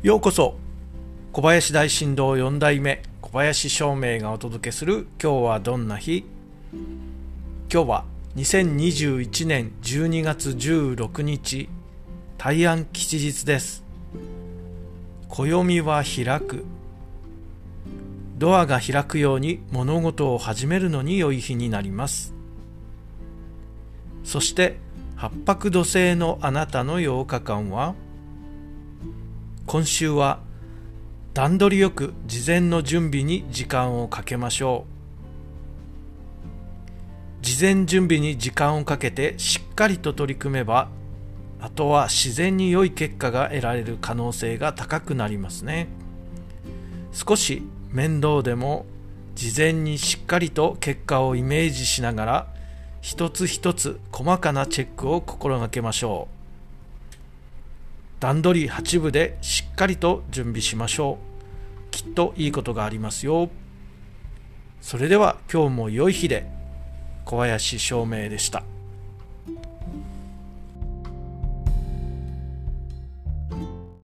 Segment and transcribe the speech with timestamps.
[0.00, 0.54] ようこそ
[1.32, 6.24] 小林大震動4代目小林照明がお届けする今日はどんな日？
[7.68, 8.04] 今日は
[8.36, 11.68] 2021年12月16日
[12.38, 13.82] 大安吉日です。
[15.28, 16.64] 暦は開く。
[18.36, 22.34] ドアが開くように物事を始めるのに良い日になります。
[24.22, 24.76] そして
[25.16, 27.96] 八白土星のあなたの8日間は
[29.68, 30.40] 今週は
[31.34, 34.86] 段取りよく事前の準備に時間をかけましょ
[37.42, 37.44] う。
[37.44, 40.88] 事前準備に時間をかけてしっかりと取り組めば
[41.60, 45.88] あとは自然に良い結果が得られる可能性が高くなりますね。
[47.12, 48.86] 少し面倒でも
[49.34, 52.46] 事前にしっかりと結果をイメージしながら
[53.02, 56.37] 一つ一つ細かなチェックを心がけましょう。
[58.20, 61.18] 段取り8部でしっかりと準備しましょ
[61.86, 63.48] うきっといいことがありますよ
[64.80, 66.46] それでは今日も良い日で
[67.24, 68.77] 小林照明でした。